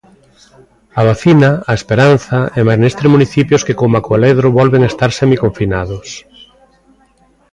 A 0.99 1.01
vacina, 1.09 1.49
a 1.69 1.73
esperanza, 1.79 2.37
e 2.59 2.61
máis 2.67 2.79
nestes 2.81 3.07
municipios 3.13 3.65
que 3.65 3.77
coma 3.81 4.03
Cualedro 4.07 4.47
volven 4.59 4.83
estar 4.85 5.11
semiconfinados. 5.19 6.07